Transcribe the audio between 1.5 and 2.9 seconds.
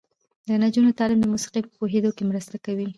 په پوهیدو کې مرسته کوي.